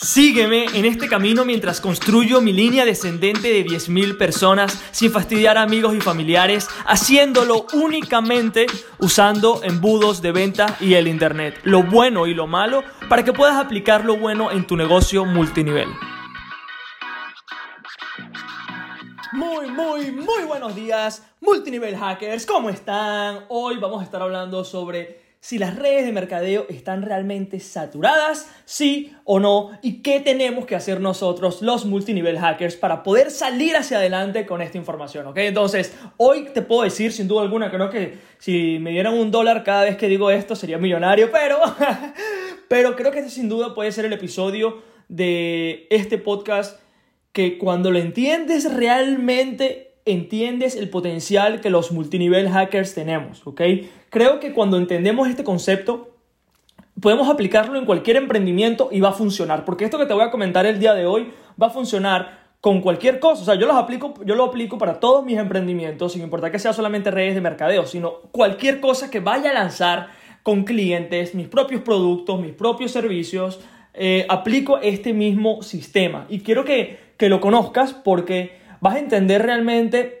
[0.00, 5.62] Sígueme en este camino mientras construyo mi línea descendente de 10.000 personas sin fastidiar a
[5.62, 8.66] amigos y familiares, haciéndolo únicamente
[9.00, 13.56] usando embudos de venta y el Internet, lo bueno y lo malo, para que puedas
[13.56, 15.88] aplicar lo bueno en tu negocio multinivel.
[19.32, 23.46] Muy, muy, muy buenos días, multinivel hackers, ¿cómo están?
[23.48, 29.14] Hoy vamos a estar hablando sobre si las redes de mercadeo están realmente saturadas, sí
[29.24, 33.98] o no, y qué tenemos que hacer nosotros, los multinivel hackers, para poder salir hacia
[33.98, 35.38] adelante con esta información, ¿ok?
[35.38, 39.62] Entonces, hoy te puedo decir, sin duda alguna, creo que si me dieran un dólar
[39.62, 41.58] cada vez que digo esto, sería millonario, pero,
[42.68, 46.80] pero creo que este sin duda puede ser el episodio de este podcast
[47.32, 53.60] que cuando lo entiendes realmente entiendes el potencial que los multinivel hackers tenemos, ¿ok?
[54.10, 56.14] Creo que cuando entendemos este concepto,
[57.00, 60.30] podemos aplicarlo en cualquier emprendimiento y va a funcionar, porque esto que te voy a
[60.30, 61.30] comentar el día de hoy
[61.60, 64.98] va a funcionar con cualquier cosa, o sea, yo los aplico, yo lo aplico para
[64.98, 69.20] todos mis emprendimientos, sin importar que sea solamente redes de mercadeo, sino cualquier cosa que
[69.20, 70.08] vaya a lanzar
[70.42, 73.60] con clientes, mis propios productos, mis propios servicios,
[73.94, 79.42] eh, aplico este mismo sistema y quiero que, que lo conozcas porque vas a entender
[79.42, 80.18] realmente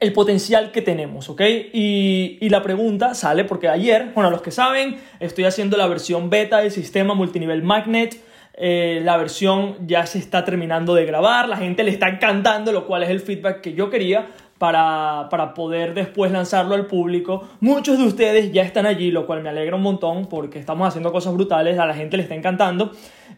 [0.00, 1.40] el potencial que tenemos, ¿ok?
[1.72, 6.58] Y, la pregunta sale porque ayer, bueno, los que saben, estoy haciendo la versión beta
[6.58, 8.20] del sistema multinivel Magnet.
[8.54, 12.86] Eh, la versión ya se está terminando de grabar, la gente le está encantando, lo
[12.86, 14.26] cual es el feedback que yo quería
[14.58, 17.48] para, para, poder después lanzarlo al público.
[17.60, 21.10] Muchos de ustedes ya están allí, lo cual me alegra un montón porque estamos haciendo
[21.12, 22.92] cosas brutales, a la gente le está encantando.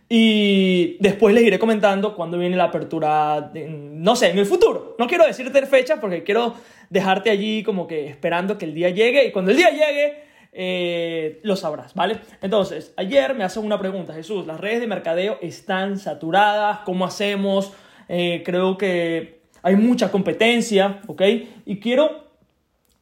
[0.09, 4.97] Y después les iré comentando cuándo viene la apertura, no sé, en el futuro.
[4.99, 6.55] No quiero decirte fecha porque quiero
[6.91, 10.25] dejarte allí como que esperando que el día llegue y cuando el día llegue
[10.57, 12.21] eh, lo sabrás, ¿vale?
[12.41, 17.73] Entonces, ayer me hacen una pregunta, Jesús, las redes de mercadeo están saturadas, ¿cómo hacemos?
[18.09, 21.23] Eh, creo que hay mucha competencia, ¿ok?
[21.67, 22.29] Y quiero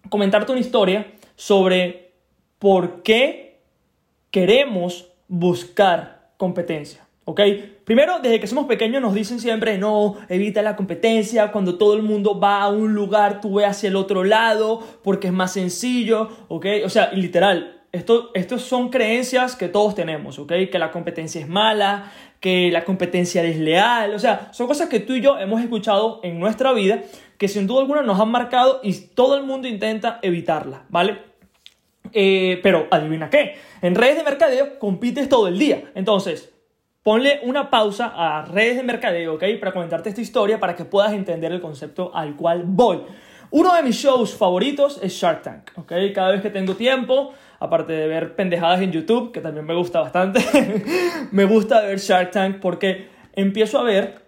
[0.09, 2.13] comentarte una historia sobre
[2.59, 3.61] por qué
[4.31, 7.41] queremos buscar competencia, ¿ok?
[7.85, 12.03] Primero, desde que somos pequeños nos dicen siempre, no, evita la competencia, cuando todo el
[12.03, 16.29] mundo va a un lugar, tú ve hacia el otro lado, porque es más sencillo,
[16.49, 16.67] ¿ok?
[16.85, 20.53] O sea, literal, esto, estos son creencias que todos tenemos, ¿ok?
[20.69, 22.11] Que la competencia es mala,
[22.41, 26.19] que la competencia es desleal, o sea, son cosas que tú y yo hemos escuchado
[26.25, 27.05] en nuestra vida
[27.39, 31.32] que sin duda alguna nos han marcado y todo el mundo intenta evitarla, ¿vale?
[32.13, 36.53] Eh, pero adivina qué, en redes de mercadeo compites todo el día, entonces
[37.03, 39.45] ponle una pausa a redes de mercadeo, ¿ok?
[39.59, 43.01] Para comentarte esta historia para que puedas entender el concepto al cual voy.
[43.51, 45.93] Uno de mis shows favoritos es Shark Tank, ¿ok?
[46.15, 50.01] Cada vez que tengo tiempo, aparte de ver pendejadas en YouTube, que también me gusta
[50.01, 50.41] bastante,
[51.33, 54.23] me gusta ver Shark Tank porque empiezo a ver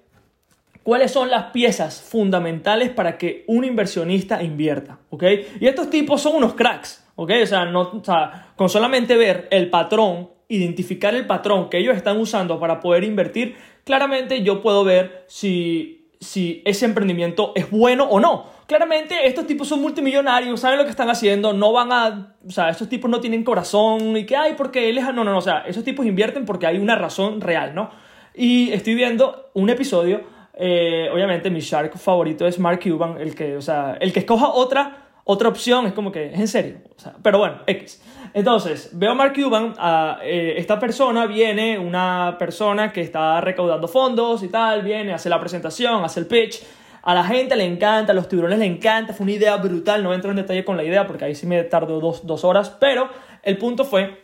[0.83, 5.25] cuáles son las piezas fundamentales para que un inversionista invierta, ¿ok?
[5.61, 7.31] Y estos tipos son unos cracks, ¿ok?
[7.43, 11.97] O sea, no, o sea, con solamente ver el patrón, identificar el patrón que ellos
[11.97, 18.05] están usando para poder invertir, claramente yo puedo ver si, si ese emprendimiento es bueno
[18.05, 18.53] o no.
[18.67, 22.71] Claramente estos tipos son multimillonarios, saben lo que están haciendo, no van a, o sea,
[22.71, 25.43] estos tipos no tienen corazón y que hay porque él es, no, no, no, o
[25.43, 27.91] sea, esos tipos invierten porque hay una razón real, ¿no?
[28.35, 30.23] Y estoy viendo un episodio,
[30.55, 34.49] eh, obviamente mi shark favorito es Mark Cuban, el que, o sea, el que escoja
[34.49, 38.03] otra, otra opción es como que, es en serio, o sea, pero bueno, X.
[38.35, 43.89] Entonces, veo a Mark Cuban, a eh, esta persona viene, una persona que está recaudando
[43.89, 46.63] fondos y tal, viene, hace la presentación, hace el pitch,
[47.05, 50.13] a la gente le encanta, a los tiburones le encanta, fue una idea brutal, no
[50.13, 53.09] entro en detalle con la idea porque ahí sí me tardó dos, horas, pero
[53.43, 54.23] el punto fue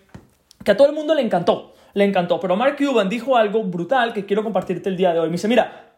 [0.64, 4.12] que a todo el mundo le encantó, le encantó, pero Mark Cuban dijo algo brutal
[4.12, 5.28] que quiero compartirte el día de hoy.
[5.28, 5.94] Me dice, mira,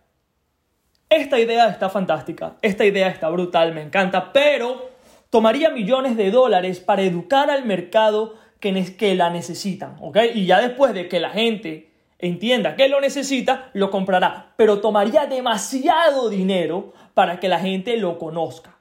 [1.09, 4.92] esta idea está fantástica, esta idea está brutal, me encanta, pero
[5.33, 10.19] tomaría millones de dólares para educar al mercado que, que la necesitan, ¿ok?
[10.35, 14.53] Y ya después de que la gente entienda que lo necesita, lo comprará.
[14.59, 18.77] Pero tomaría demasiado dinero para que la gente lo conozca.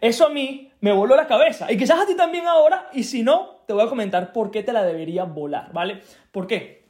[0.00, 1.70] Eso a mí me voló la cabeza.
[1.70, 2.90] Y quizás a ti también ahora.
[2.92, 5.72] Y si no, te voy a comentar por qué te la debería volar.
[5.72, 6.02] ¿Vale?
[6.32, 6.88] ¿Por qué?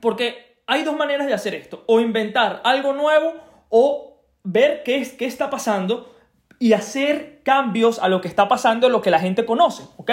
[0.00, 1.84] Porque hay dos maneras de hacer esto.
[1.86, 3.34] O inventar algo nuevo
[3.68, 6.15] o ver qué, es, qué está pasando
[6.58, 10.10] y hacer cambios a lo que está pasando, lo que la gente conoce, ¿ok?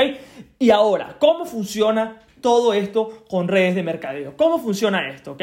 [0.60, 4.36] Y ahora, ¿cómo funciona todo esto con redes de mercadeo.
[4.38, 5.32] ¿Cómo funciona esto?
[5.32, 5.42] ¿ok?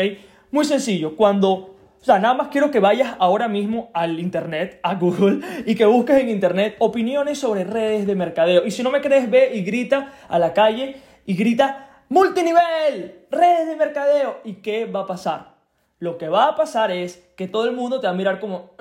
[0.52, 4.94] Muy sencillo, cuando, o sea, nada más quiero que vayas ahora mismo al Internet, a
[4.94, 8.64] Google, y que busques en Internet opiniones sobre redes de mercadeo.
[8.66, 13.66] Y si no me crees, ve y grita a la calle y grita multinivel, redes
[13.66, 14.38] de mercadeo.
[14.44, 15.54] ¿Y qué va a pasar?
[15.98, 18.72] Lo que va a pasar es que todo el mundo te va a mirar como...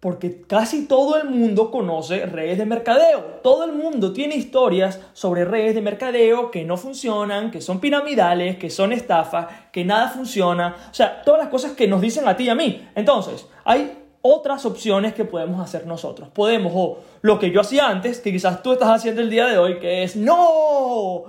[0.00, 3.40] Porque casi todo el mundo conoce redes de mercadeo.
[3.42, 8.56] Todo el mundo tiene historias sobre redes de mercadeo que no funcionan, que son piramidales,
[8.58, 10.76] que son estafas, que nada funciona.
[10.90, 12.86] O sea, todas las cosas que nos dicen a ti y a mí.
[12.94, 13.90] Entonces, hay
[14.20, 16.28] otras opciones que podemos hacer nosotros.
[16.28, 19.58] Podemos, o lo que yo hacía antes, que quizás tú estás haciendo el día de
[19.58, 21.24] hoy, que es, no,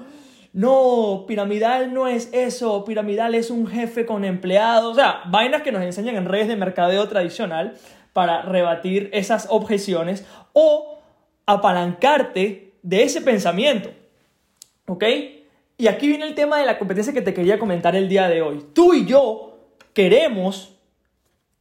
[0.53, 5.71] no, piramidal no es eso, piramidal es un jefe con empleados, o sea, vainas que
[5.71, 7.75] nos enseñan en redes de mercadeo tradicional
[8.17, 10.97] para rebatir esas objeciones o
[11.45, 13.91] apalancarte de ese pensamiento.
[14.87, 15.03] ¿Ok?
[15.77, 18.41] Y aquí viene el tema de la competencia que te quería comentar el día de
[18.41, 18.65] hoy.
[18.73, 19.59] Tú y yo
[19.93, 20.73] queremos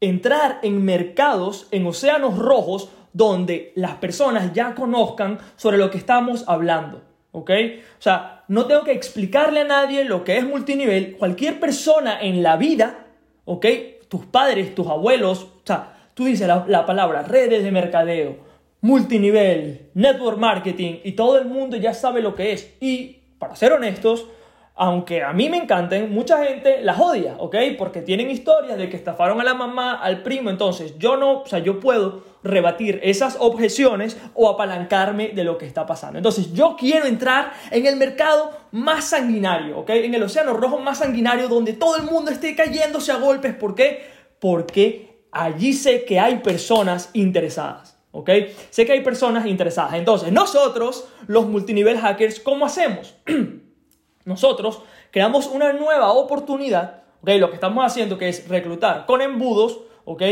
[0.01, 6.45] entrar en mercados, en océanos rojos, donde las personas ya conozcan sobre lo que estamos
[6.47, 7.03] hablando.
[7.33, 7.51] ¿Ok?
[7.99, 11.19] O sea, no tengo que explicarle a nadie lo que es multinivel.
[11.19, 13.09] Cualquier persona en la vida,
[13.45, 13.67] ¿ok?
[14.09, 18.39] Tus padres, tus abuelos, o sea, tú dices la, la palabra redes de mercadeo,
[18.81, 22.75] multinivel, network marketing y todo el mundo ya sabe lo que es.
[22.81, 24.27] Y para ser honestos,
[24.75, 27.55] aunque a mí me encanten, mucha gente las odia, ¿ok?
[27.77, 30.49] Porque tienen historias de que estafaron a la mamá, al primo.
[30.49, 35.67] Entonces, yo no, o sea, yo puedo rebatir esas objeciones o apalancarme de lo que
[35.67, 36.19] está pasando.
[36.19, 39.91] Entonces, yo quiero entrar en el mercado más sanguinario, ¿ok?
[39.91, 43.55] En el océano rojo más sanguinario donde todo el mundo esté cayéndose a golpes.
[43.55, 44.07] ¿Por qué?
[44.39, 47.97] Porque allí sé que hay personas interesadas.
[48.13, 48.31] ¿Ok?
[48.71, 49.95] Sé que hay personas interesadas.
[49.95, 53.15] Entonces, nosotros, los multinivel hackers, ¿cómo hacemos?
[54.27, 57.31] nosotros creamos una nueva oportunidad, ¿ok?
[57.39, 60.23] Lo que estamos haciendo que es reclutar con embudos, ¿ok?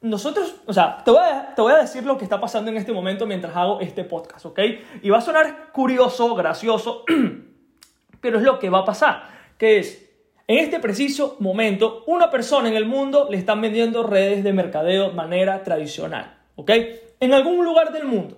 [0.00, 2.76] Nosotros, o sea, te voy, a, te voy a decir lo que está pasando en
[2.76, 4.60] este momento mientras hago este podcast, ¿ok?
[5.02, 7.04] Y va a sonar curioso, gracioso,
[8.20, 9.28] pero es lo que va a pasar,
[9.58, 10.05] que es,
[10.48, 15.08] en este preciso momento, una persona en el mundo le están vendiendo redes de mercadeo
[15.08, 16.70] de manera tradicional, ¿ok?
[17.20, 18.36] En algún lugar del mundo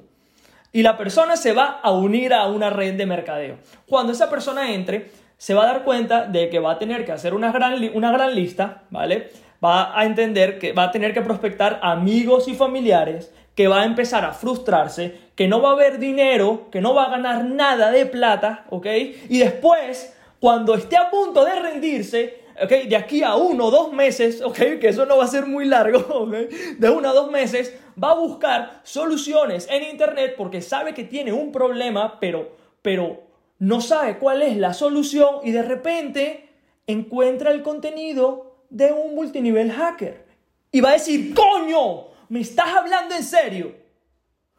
[0.72, 3.56] y la persona se va a unir a una red de mercadeo.
[3.86, 7.12] Cuando esa persona entre, se va a dar cuenta de que va a tener que
[7.12, 9.30] hacer una gran, una gran lista, ¿vale?
[9.64, 13.84] Va a entender que va a tener que prospectar amigos y familiares, que va a
[13.84, 17.90] empezar a frustrarse, que no va a haber dinero, que no va a ganar nada
[17.90, 18.86] de plata, ¿ok?
[19.28, 22.70] Y después, cuando esté a punto de rendirse, ¿ok?
[22.88, 24.78] De aquí a uno o dos meses, ¿ok?
[24.80, 26.32] Que eso no va a ser muy largo, ¿ok?
[26.78, 31.32] De uno a dos meses, va a buscar soluciones en internet porque sabe que tiene
[31.32, 33.22] un problema, pero, pero
[33.58, 36.48] no sabe cuál es la solución y de repente
[36.86, 40.26] encuentra el contenido de un multinivel hacker.
[40.70, 43.74] Y va a decir, coño, ¿me estás hablando en serio?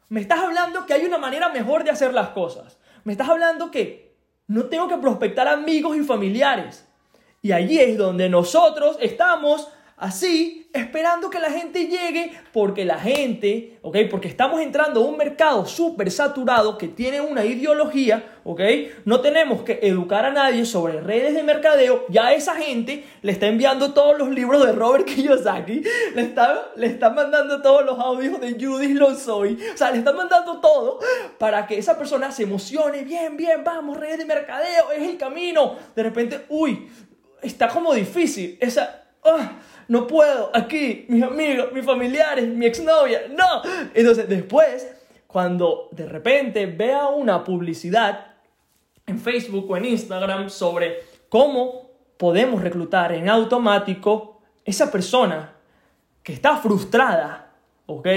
[0.08, 2.78] ¿Me estás hablando que hay una manera mejor de hacer las cosas?
[3.04, 4.09] ¿Me estás hablando que
[4.50, 6.84] no tengo que prospectar amigos y familiares?
[7.40, 13.78] Y allí es donde nosotros estamos así, esperando que la gente llegue, porque la gente,
[13.82, 13.98] ¿ok?
[14.10, 18.60] Porque estamos entrando a un mercado súper saturado que tiene una ideología, ¿ok?
[19.04, 23.46] No tenemos que educar a nadie sobre redes de mercadeo, ya esa gente le está
[23.46, 25.82] enviando todos los libros de Robert Kiyosaki,
[26.14, 30.16] le está, le está mandando todos los audios de Judith Lonsoy, o sea, le están
[30.16, 30.98] mandando todo
[31.38, 35.76] para que esa persona se emocione, bien, bien, vamos, redes de mercadeo, es el camino.
[35.94, 36.88] De repente, uy,
[37.42, 39.04] está como difícil, esa...
[39.24, 39.52] ah,
[39.88, 43.62] no puedo, aquí, mis amigos, mis familiares, mi exnovia, no.
[43.92, 44.88] Entonces después,
[45.26, 48.29] cuando de repente vea una publicidad
[49.10, 55.54] en Facebook o en Instagram sobre cómo podemos reclutar en automático esa persona
[56.22, 57.52] que está frustrada,
[57.86, 58.08] ¿ok?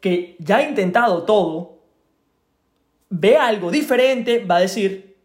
[0.00, 1.78] Que ya ha intentado todo,
[3.10, 5.16] ve algo diferente, va a decir,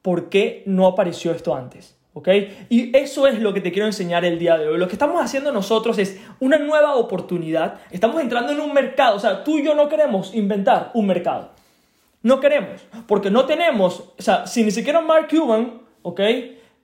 [0.00, 1.98] ¿por qué no apareció esto antes?
[2.14, 2.28] ¿Ok?
[2.68, 4.78] Y eso es lo que te quiero enseñar el día de hoy.
[4.78, 7.80] Lo que estamos haciendo nosotros es una nueva oportunidad.
[7.90, 9.16] Estamos entrando en un mercado.
[9.16, 11.51] O sea, tú y yo no queremos inventar un mercado.
[12.22, 12.82] No queremos.
[13.06, 16.20] Porque no tenemos, o sea, si ni siquiera Mark Cuban, ¿ok?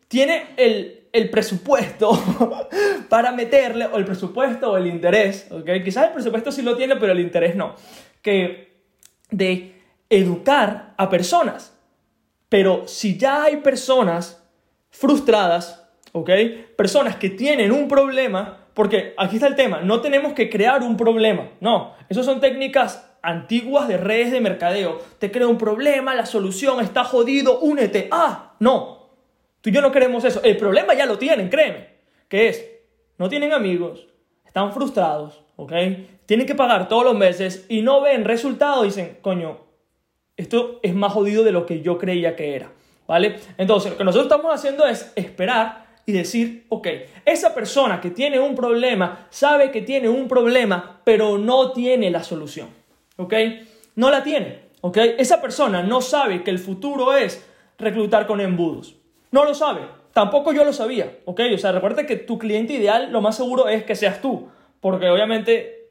[0.09, 2.11] Tiene el, el presupuesto
[3.09, 5.83] para meterle, o el presupuesto o el interés, ¿ok?
[5.85, 7.75] Quizás el presupuesto sí lo tiene, pero el interés no.
[8.23, 8.69] Que
[9.31, 9.81] de
[10.11, 11.75] educar a personas.
[12.49, 14.43] Pero si ya hay personas
[14.91, 16.31] frustradas, ¿ok?
[16.77, 20.97] Personas que tienen un problema, porque aquí está el tema, no tenemos que crear un
[20.97, 25.01] problema, no, esas son técnicas antiguas de redes de mercadeo.
[25.19, 28.09] Te crea un problema, la solución está jodido, únete.
[28.11, 29.11] Ah, no,
[29.61, 30.41] tú y yo no queremos eso.
[30.43, 31.89] El problema ya lo tienen, créeme,
[32.29, 32.65] que es,
[33.19, 34.07] no tienen amigos,
[34.45, 35.73] están frustrados, ¿ok?
[36.27, 39.59] Tienen que pagar todos los meses y no ven resultados, dicen, coño,
[40.37, 42.71] esto es más jodido de lo que yo creía que era,
[43.07, 43.37] ¿vale?
[43.57, 46.89] Entonces, lo que nosotros estamos haciendo es esperar y decir, ok,
[47.27, 52.23] esa persona que tiene un problema sabe que tiene un problema, pero no tiene la
[52.23, 52.69] solución,
[53.19, 53.35] ¿ok?
[53.97, 54.97] No la tiene, ¿ok?
[55.19, 57.47] Esa persona no sabe que el futuro es
[57.79, 58.97] reclutar con embudos.
[59.31, 59.83] No lo sabe.
[60.13, 61.41] Tampoco yo lo sabía, ¿ok?
[61.55, 64.49] O sea, recuerda que tu cliente ideal lo más seguro es que seas tú,
[64.81, 65.91] porque obviamente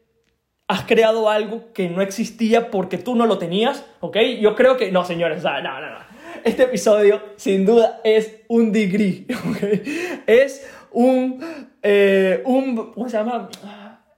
[0.67, 4.17] has creado algo que no existía porque tú no lo tenías, ¿ok?
[4.41, 6.07] Yo creo que, no, señores, no, no, no
[6.43, 9.25] este episodio sin duda es un degree,
[10.27, 11.43] es un,
[11.81, 13.49] eh, un, ¿cómo se llama?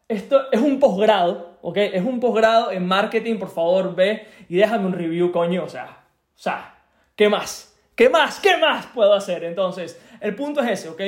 [0.08, 1.78] Esto es un posgrado, ¿ok?
[1.78, 6.04] Es un posgrado en marketing, por favor, ve y déjame un review, coño, o sea,
[6.36, 6.76] o sea,
[7.16, 7.78] ¿qué más?
[7.96, 8.40] ¿Qué más?
[8.40, 9.44] ¿Qué más puedo hacer?
[9.44, 11.02] Entonces, el punto es ese, ¿ok?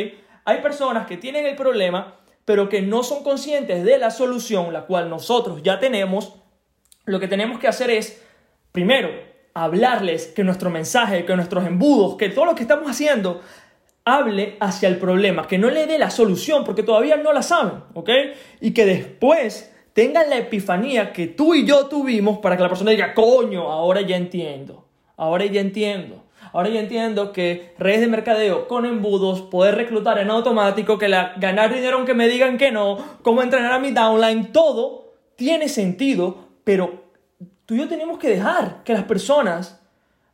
[0.43, 2.15] Hay personas que tienen el problema,
[2.45, 6.35] pero que no son conscientes de la solución, la cual nosotros ya tenemos.
[7.05, 8.21] Lo que tenemos que hacer es,
[8.71, 9.09] primero,
[9.53, 13.41] hablarles, que nuestro mensaje, que nuestros embudos, que todo lo que estamos haciendo
[14.03, 17.83] hable hacia el problema, que no le dé la solución porque todavía no la saben,
[17.93, 18.09] ¿ok?
[18.59, 22.91] Y que después tengan la epifanía que tú y yo tuvimos para que la persona
[22.91, 24.85] diga, coño, ahora ya entiendo,
[25.17, 26.21] ahora ya entiendo.
[26.53, 31.33] Ahora ya entiendo que redes de mercadeo con embudos, poder reclutar en automático, que la,
[31.37, 36.49] ganar dinero aunque me digan que no, cómo entrenar a mi downline, todo tiene sentido,
[36.65, 37.05] pero
[37.65, 39.81] tú y yo tenemos que dejar que las personas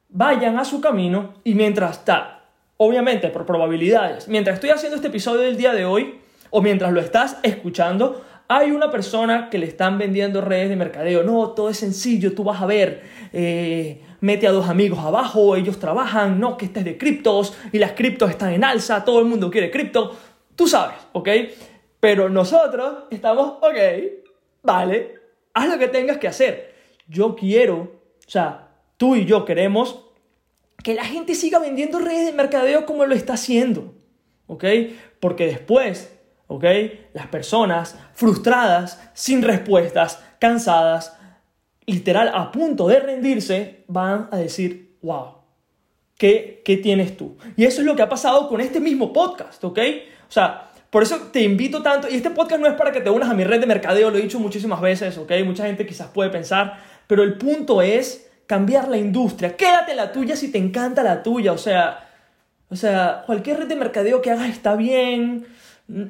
[0.09, 2.45] vayan a su camino y mientras está,
[2.77, 6.99] obviamente por probabilidades, mientras estoy haciendo este episodio del día de hoy o mientras lo
[6.99, 11.23] estás escuchando, hay una persona que le están vendiendo redes de mercadeo.
[11.23, 15.79] No, todo es sencillo, tú vas a ver, eh, mete a dos amigos abajo, ellos
[15.79, 19.25] trabajan, no, que este es de criptos y las criptos están en alza, todo el
[19.25, 20.15] mundo quiere cripto,
[20.55, 21.29] tú sabes, ¿ok?
[21.99, 23.77] Pero nosotros estamos, ok,
[24.63, 25.15] vale,
[25.53, 26.77] haz lo que tengas que hacer
[27.07, 30.03] yo quiero, o sea, tú y yo queremos
[30.83, 33.93] que la gente siga vendiendo redes de mercadeo como lo está haciendo,
[34.47, 34.63] ¿ok?
[35.19, 36.16] Porque después,
[36.47, 36.65] ¿ok?
[37.13, 41.17] Las personas frustradas, sin respuestas, cansadas,
[41.85, 45.35] literal a punto de rendirse, van a decir, wow,
[46.17, 47.37] ¿qué, ¿qué tienes tú?
[47.55, 49.79] Y eso es lo que ha pasado con este mismo podcast, ¿ok?
[50.27, 53.09] O sea, por eso te invito tanto, y este podcast no es para que te
[53.09, 55.31] unas a mi red de mercadeo, lo he dicho muchísimas veces, ¿ok?
[55.45, 59.55] Mucha gente quizás puede pensar, pero el punto es cambiar la industria.
[59.55, 61.51] Quédate la tuya si te encanta la tuya.
[61.51, 62.09] O sea,
[62.69, 65.45] o sea, cualquier red de mercadeo que hagas está bien.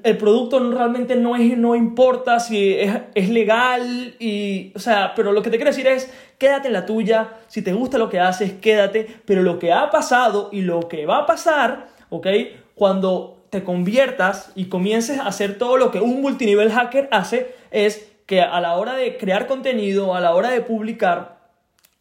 [0.04, 2.78] El producto realmente no, es, no importa si
[3.14, 6.88] es, legal y, o sea, pero lo que te quiero decir es, quédate en la
[6.88, 10.88] tuya, si te gusta lo que haces, quédate, pero lo que ha pasado y lo
[10.88, 12.28] que va a pasar, ¿ok?
[12.74, 18.12] Cuando te conviertas y comiences a hacer todo lo que un multinivel hacker hace, es
[18.26, 21.38] que a la hora de crear contenido, a la hora de publicar,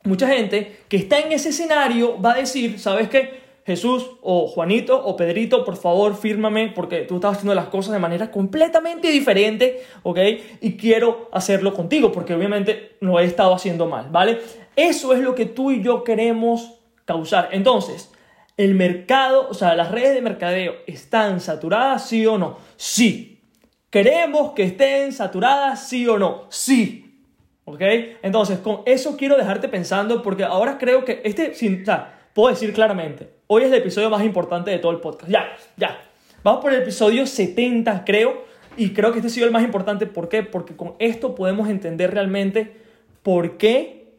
[0.03, 3.46] mucha gente que está en ese escenario va a decir, ¿sabes qué?
[3.67, 7.99] Jesús o Juanito o Pedrito, por favor, fírmame porque tú estás haciendo las cosas de
[7.99, 10.19] manera completamente diferente, ¿ok?
[10.61, 14.41] Y quiero hacerlo contigo porque obviamente lo he estado haciendo mal, ¿vale?
[14.77, 17.49] Eso es lo que tú y yo queremos causar.
[17.53, 18.13] Entonces,
[18.57, 22.59] el mercado, o sea, las redes de mercadeo están saturadas, sí o no?
[22.77, 23.37] Sí,
[23.91, 26.49] ¿Queremos que estén saturadas, sí o no?
[26.51, 27.23] Sí.
[27.65, 27.81] ¿Ok?
[28.23, 32.51] Entonces, con eso quiero dejarte pensando porque ahora creo que este, sin, o sea, puedo
[32.53, 35.31] decir claramente, hoy es el episodio más importante de todo el podcast.
[35.31, 35.99] Ya, ya.
[36.43, 38.45] Vamos por el episodio 70, creo.
[38.77, 40.07] Y creo que este ha sido el más importante.
[40.07, 40.43] ¿Por qué?
[40.43, 42.77] Porque con esto podemos entender realmente
[43.23, 44.13] por qué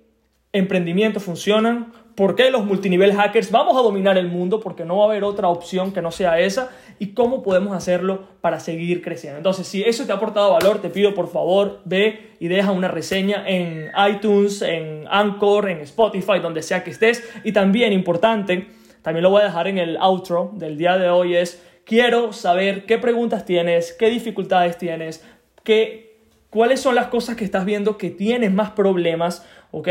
[0.51, 5.03] emprendimientos funcionan, por qué los multinivel hackers vamos a dominar el mundo, porque no va
[5.03, 9.37] a haber otra opción que no sea esa, y cómo podemos hacerlo para seguir creciendo.
[9.37, 12.87] Entonces, si eso te ha aportado valor, te pido por favor, ve y deja una
[12.87, 17.23] reseña en iTunes, en Anchor, en Spotify, donde sea que estés.
[17.43, 18.67] Y también importante,
[19.01, 22.85] también lo voy a dejar en el outro del día de hoy, es quiero saber
[22.85, 25.25] qué preguntas tienes, qué dificultades tienes,
[25.63, 29.87] qué, cuáles son las cosas que estás viendo que tienes más problemas, ¿ok?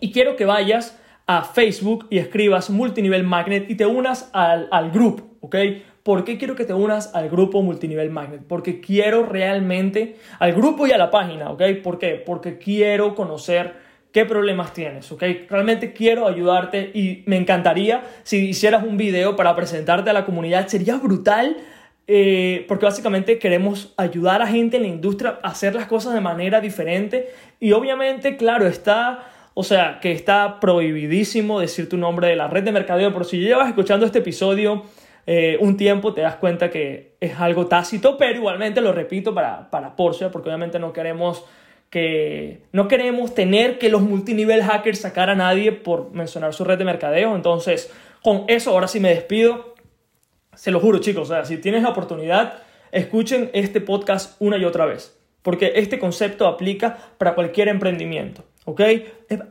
[0.00, 4.90] Y quiero que vayas a Facebook y escribas Multinivel Magnet y te unas al, al
[4.90, 5.56] grupo, ¿ok?
[6.02, 8.42] ¿Por qué quiero que te unas al grupo Multinivel Magnet?
[8.46, 11.62] Porque quiero realmente, al grupo y a la página, ¿ok?
[11.82, 13.85] Porque quiero conocer
[14.16, 15.22] qué problemas tienes, ¿ok?
[15.50, 20.68] Realmente quiero ayudarte y me encantaría si hicieras un video para presentarte a la comunidad,
[20.68, 21.58] sería brutal.
[22.06, 26.22] Eh, porque básicamente queremos ayudar a gente en la industria a hacer las cosas de
[26.22, 27.28] manera diferente
[27.60, 32.62] y obviamente, claro, está o sea, que está prohibidísimo decir tu nombre de la red
[32.62, 34.84] de mercadeo, pero si llevas escuchando este episodio
[35.26, 39.70] eh, un tiempo, te das cuenta que es algo tácito, pero igualmente lo repito para,
[39.70, 41.44] para Porsche, porque obviamente no queremos
[41.90, 46.78] que no queremos tener que los multinivel hackers sacar a nadie por mencionar su red
[46.78, 47.34] de mercadeo.
[47.34, 49.74] Entonces, con eso ahora sí me despido.
[50.54, 52.62] Se lo juro, chicos, o sea, si tienes la oportunidad,
[52.92, 58.80] escuchen este podcast una y otra vez, porque este concepto aplica para cualquier emprendimiento, ¿ok?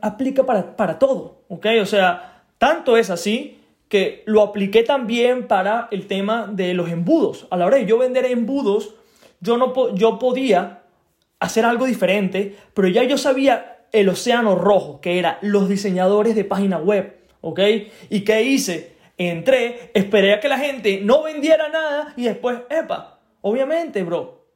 [0.02, 1.66] Aplica para, para todo, ¿ok?
[1.80, 7.46] O sea, tanto es así que lo apliqué también para el tema de los embudos.
[7.50, 8.94] A la hora de yo vender embudos,
[9.40, 10.82] yo, no, yo podía
[11.40, 16.44] hacer algo diferente, pero ya yo sabía el océano rojo, que era los diseñadores de
[16.44, 17.60] página web, ¿ok?
[18.10, 18.96] ¿Y qué hice?
[19.18, 24.46] Entré, esperé a que la gente no vendiera nada y después, epa, obviamente, bro,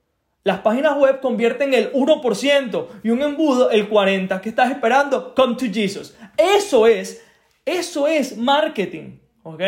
[0.43, 4.41] las páginas web convierten el 1% y un embudo el 40%.
[4.41, 5.35] ¿Qué estás esperando?
[5.35, 6.17] Come to Jesus.
[6.37, 7.25] Eso es,
[7.65, 9.63] eso es marketing, ¿ok?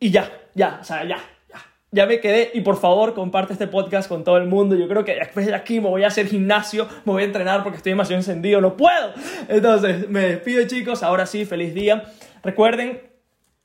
[0.00, 1.18] Y ya, ya, o sea, ya,
[1.90, 4.76] ya me quedé y por favor comparte este podcast con todo el mundo.
[4.76, 7.62] Yo creo que después de aquí me voy a hacer gimnasio, me voy a entrenar
[7.62, 9.12] porque estoy demasiado encendido, no puedo.
[9.48, 12.04] Entonces, me despido chicos, ahora sí, feliz día.
[12.42, 13.07] Recuerden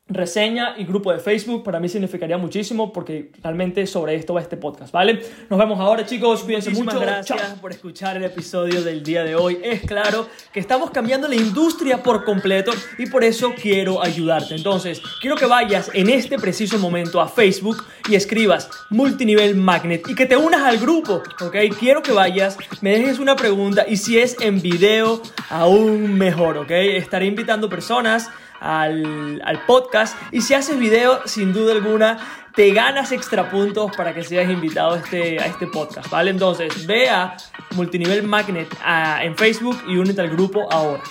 [0.08, 4.58] reseña y grupo de Facebook para mí significaría muchísimo porque realmente sobre esto va este
[4.58, 5.22] podcast, ¿vale?
[5.50, 7.00] Nos vemos ahora chicos, cuídense mucho.
[7.00, 9.60] gracias por escuchar el episodio del día de hoy.
[9.64, 14.56] Es claro que estamos cambiando la industria por completo y por eso quiero ayudarte.
[14.56, 20.16] Entonces, quiero que vayas en este preciso momento a Facebook y escribas multinivel magnet y
[20.16, 21.56] que te unas al grupo, ¿ok?
[21.80, 26.72] Quiero que vayas, me dejes una pregunta y si es en video, aún mejor, ¿ok?
[26.72, 28.30] Estaré invitando personas
[28.64, 30.18] al, podcast.
[30.32, 32.18] Y si haces video, sin duda alguna,
[32.56, 36.32] te ganas extra puntos para que seas invitado a este, a este podcast, ¿vale?
[36.32, 37.36] Entonces, ve a
[37.76, 38.74] Multinivel Magnet
[39.22, 41.04] en Facebook y únete al grupo ahora.